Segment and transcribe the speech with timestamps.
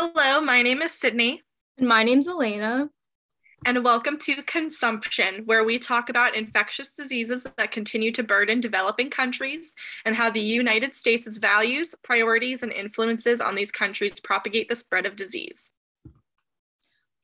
[0.00, 1.42] Hello, my name is Sydney.
[1.76, 2.88] And my name's Elena.
[3.66, 9.10] And welcome to Consumption, where we talk about infectious diseases that continue to burden developing
[9.10, 9.74] countries
[10.04, 15.04] and how the United States' values, priorities, and influences on these countries propagate the spread
[15.04, 15.72] of disease.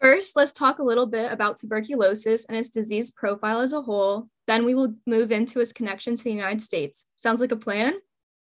[0.00, 4.30] First, let's talk a little bit about tuberculosis and its disease profile as a whole.
[4.48, 7.04] Then we will move into its connection to the United States.
[7.14, 7.94] Sounds like a plan?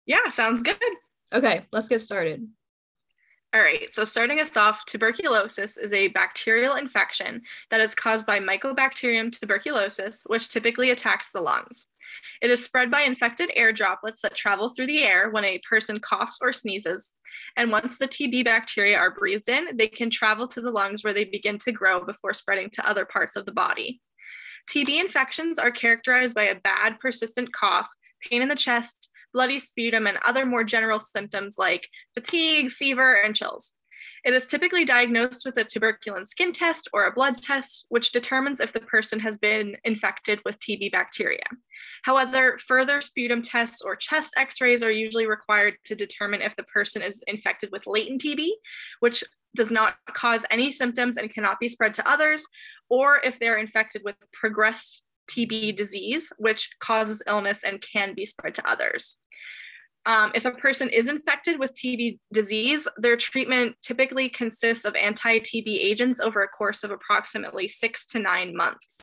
[0.07, 0.79] Yeah, sounds good.
[1.31, 2.49] Okay, let's get started.
[3.55, 7.41] All right, so starting us off, tuberculosis is a bacterial infection
[7.71, 11.87] that is caused by Mycobacterium tuberculosis, which typically attacks the lungs.
[12.43, 16.01] It is spread by infected air droplets that travel through the air when a person
[16.01, 17.13] coughs or sneezes.
[17.57, 21.15] And once the TB bacteria are breathed in, they can travel to the lungs where
[21.15, 24.01] they begin to grow before spreading to other parts of the body.
[24.69, 27.89] TB infections are characterized by a bad, persistent cough,
[28.29, 33.37] pain in the chest, bloody sputum, and other more general symptoms like fatigue, fever, and
[33.37, 33.73] chills.
[34.25, 38.59] It is typically diagnosed with a tuberculin skin test or a blood test, which determines
[38.59, 41.45] if the person has been infected with TB bacteria.
[42.05, 46.63] However, further sputum tests or chest x rays are usually required to determine if the
[46.63, 48.49] person is infected with latent TB,
[49.01, 49.23] which
[49.55, 52.47] does not cause any symptoms and cannot be spread to others,
[52.89, 58.55] or if they're infected with progressed TB disease, which causes illness and can be spread
[58.57, 59.17] to others.
[60.07, 65.41] Um, if a person is infected with TB disease, their treatment typically consists of anti
[65.41, 68.97] TB agents over a course of approximately six to nine months.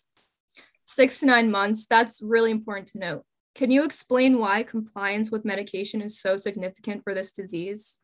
[0.86, 3.23] Six to nine months, that's really important to note.
[3.55, 7.99] Can you explain why compliance with medication is so significant for this disease?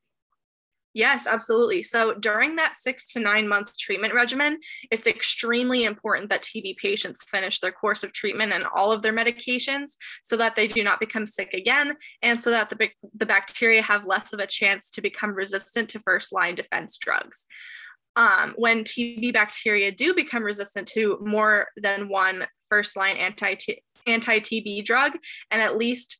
[0.97, 1.83] Yes, absolutely.
[1.83, 4.57] So during that six to nine month treatment regimen,
[4.89, 9.13] it's extremely important that TB patients finish their course of treatment and all of their
[9.13, 9.91] medications
[10.23, 14.07] so that they do not become sick again and so that the, the bacteria have
[14.07, 17.45] less of a chance to become resistant to first line defense drugs.
[18.15, 24.83] Um, when TB bacteria do become resistant to more than one first line anti TB
[24.83, 25.11] drug
[25.51, 26.17] and at least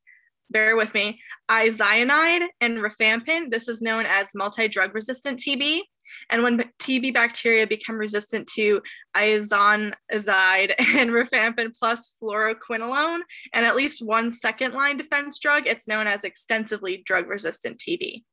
[0.50, 1.20] bear with me,
[1.50, 3.50] isoniazid and rifampin.
[3.50, 5.82] This is known as multi-drug resistant TB.
[6.30, 8.82] And when TB bacteria become resistant to
[9.16, 13.20] isoniazid and rifampin plus fluoroquinolone
[13.54, 18.24] and at least one second line defense drug, it's known as extensively drug resistant TB.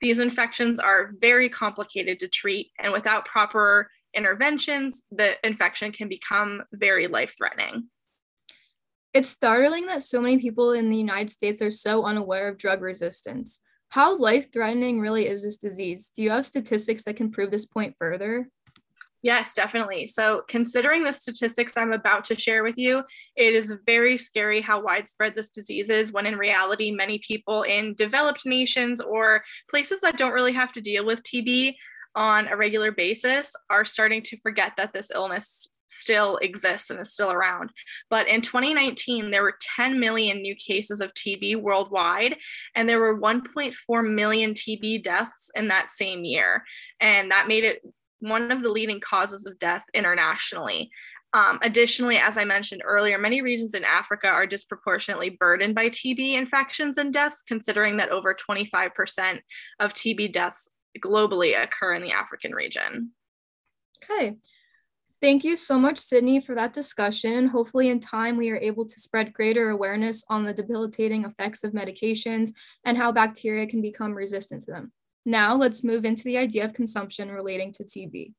[0.00, 6.62] These infections are very complicated to treat, and without proper interventions, the infection can become
[6.72, 7.88] very life threatening.
[9.14, 12.82] It's startling that so many people in the United States are so unaware of drug
[12.82, 13.60] resistance.
[13.90, 16.10] How life threatening really is this disease?
[16.12, 18.48] Do you have statistics that can prove this point further?
[19.22, 20.08] Yes, definitely.
[20.08, 23.04] So, considering the statistics I'm about to share with you,
[23.36, 27.94] it is very scary how widespread this disease is when in reality, many people in
[27.94, 31.76] developed nations or places that don't really have to deal with TB
[32.16, 37.12] on a regular basis are starting to forget that this illness still exists and is
[37.12, 37.70] still around.
[38.10, 42.36] But in 2019, there were 10 million new cases of TB worldwide,
[42.74, 46.64] and there were 1.4 million TB deaths in that same year.
[47.00, 47.82] And that made it
[48.20, 50.90] one of the leading causes of death internationally.
[51.34, 56.34] Um, additionally, as I mentioned earlier, many regions in Africa are disproportionately burdened by TB
[56.34, 59.40] infections and deaths, considering that over 25%
[59.80, 60.68] of TB deaths
[61.04, 63.10] globally occur in the African region.
[64.04, 64.36] Okay.
[65.24, 67.46] Thank you so much, Sydney, for that discussion.
[67.46, 71.72] Hopefully, in time, we are able to spread greater awareness on the debilitating effects of
[71.72, 72.50] medications
[72.84, 74.92] and how bacteria can become resistant to them.
[75.24, 78.34] Now, let's move into the idea of consumption relating to TB.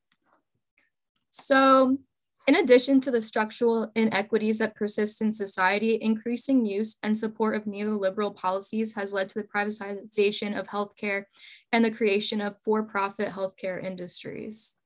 [1.30, 1.98] So,
[2.46, 7.64] in addition to the structural inequities that persist in society, increasing use and support of
[7.64, 11.24] neoliberal policies has led to the privatization of healthcare
[11.72, 14.76] and the creation of for profit healthcare industries.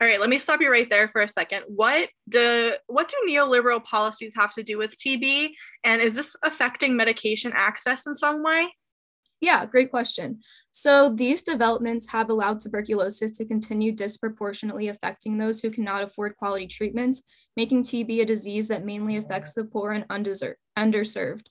[0.00, 1.64] All right, let me stop you right there for a second.
[1.66, 5.50] What do what do neoliberal policies have to do with TB
[5.82, 8.68] and is this affecting medication access in some way?
[9.40, 10.40] Yeah, great question.
[10.72, 16.66] So, these developments have allowed tuberculosis to continue disproportionately affecting those who cannot afford quality
[16.66, 17.22] treatments,
[17.56, 21.46] making TB a disease that mainly affects the poor and underserved.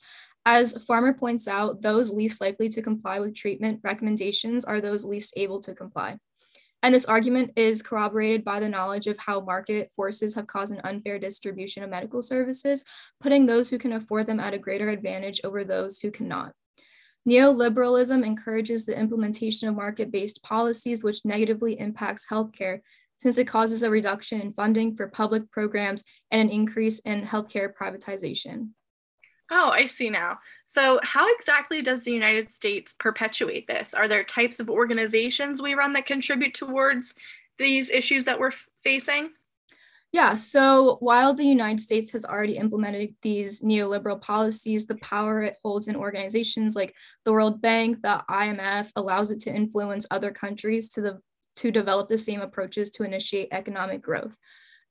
[0.46, 5.34] As Farmer points out, those least likely to comply with treatment recommendations are those least
[5.38, 6.18] able to comply.
[6.84, 10.82] And this argument is corroborated by the knowledge of how market forces have caused an
[10.84, 12.84] unfair distribution of medical services,
[13.20, 16.54] putting those who can afford them at a greater advantage over those who cannot.
[17.28, 22.80] Neoliberalism encourages the implementation of market based policies, which negatively impacts healthcare,
[23.18, 27.70] since it causes a reduction in funding for public programs and an increase in healthcare
[27.74, 28.70] privatization.
[29.50, 30.40] Oh, I see now.
[30.66, 33.94] So, how exactly does the United States perpetuate this?
[33.94, 37.14] Are there types of organizations we run that contribute towards
[37.58, 38.52] these issues that we're
[38.84, 39.30] facing?
[40.14, 45.58] Yeah, so while the United States has already implemented these neoliberal policies, the power it
[45.64, 46.96] holds in organizations like
[47.26, 51.22] the World Bank, the IMF, allows it to influence other countries to, the,
[51.58, 54.36] to develop the same approaches to initiate economic growth.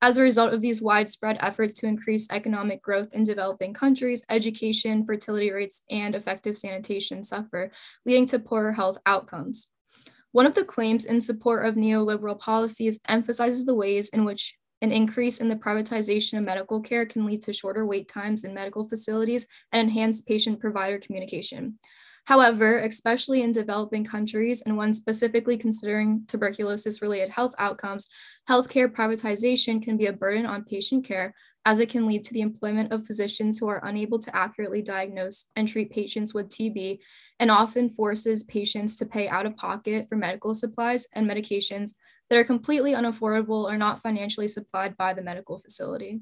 [0.03, 5.07] As a result of these widespread efforts to increase economic growth in developing countries, education,
[5.07, 7.71] fertility rates, and effective sanitation suffer,
[8.05, 9.69] leading to poorer health outcomes.
[10.33, 14.93] One of the claims in support of neoliberal policies emphasizes the ways in which an
[14.93, 18.87] increase in the privatization of medical care can lead to shorter wait times in medical
[18.87, 21.79] facilities and enhanced patient provider communication.
[22.27, 28.09] However, especially in developing countries and when specifically considering tuberculosis related health outcomes,
[28.49, 31.35] healthcare privatization can be a burden on patient care
[31.65, 35.47] as it can lead to the employment of physicians who are unable to accurately diagnose
[35.55, 36.99] and treat patients with TB
[37.39, 41.93] and often forces patients to pay out of pocket for medical supplies and medications
[42.29, 46.21] that are completely unaffordable or not financially supplied by the medical facility.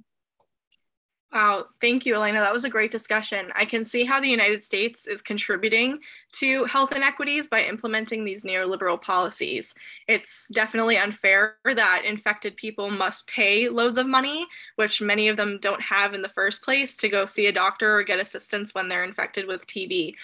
[1.34, 2.38] Wow, thank you, Elena.
[2.38, 3.50] That was a great discussion.
[3.56, 5.98] I can see how the United States is contributing
[6.34, 9.74] to health inequities by implementing these neoliberal policies.
[10.06, 14.46] It's definitely unfair that infected people must pay loads of money,
[14.76, 17.98] which many of them don't have in the first place, to go see a doctor
[17.98, 20.14] or get assistance when they're infected with TB.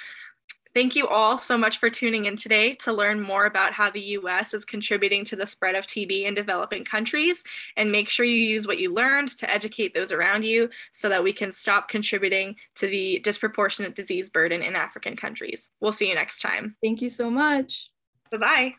[0.72, 4.00] Thank you all so much for tuning in today to learn more about how the
[4.00, 7.42] US is contributing to the spread of TB in developing countries.
[7.76, 11.24] And make sure you use what you learned to educate those around you so that
[11.24, 15.68] we can stop contributing to the disproportionate disease burden in African countries.
[15.80, 16.76] We'll see you next time.
[16.82, 17.90] Thank you so much.
[18.30, 18.74] Bye bye.